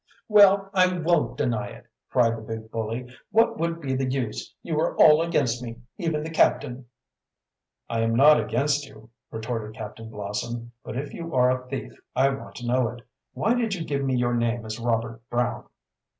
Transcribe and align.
"Well, 0.27 0.71
I 0.73 0.97
won't 0.97 1.37
deny 1.37 1.67
it," 1.67 1.85
cried 2.09 2.35
the 2.35 2.41
big 2.41 2.71
bully. 2.71 3.07
"What 3.29 3.59
would 3.59 3.79
be 3.79 3.93
the 3.93 4.09
use 4.09 4.51
you 4.63 4.79
are 4.79 4.95
all 4.99 5.21
against 5.21 5.61
me 5.61 5.75
even 5.99 6.23
the 6.23 6.31
captain." 6.31 6.87
"I 7.87 7.99
am 7.99 8.15
not 8.15 8.39
against 8.41 8.87
you," 8.87 9.11
retorted 9.29 9.75
Captain 9.75 10.09
Blossom. 10.09 10.71
"But 10.83 10.97
if 10.97 11.13
you 11.13 11.35
are 11.35 11.51
a 11.51 11.67
thief 11.69 11.93
I 12.15 12.29
want 12.29 12.55
to 12.55 12.65
know 12.67 12.87
it. 12.89 13.03
Why 13.33 13.53
did 13.53 13.75
you 13.75 13.85
give 13.85 14.03
me 14.03 14.15
your 14.15 14.33
name 14.33 14.65
as 14.65 14.79
Robert 14.79 15.21
Brown?" 15.29 15.67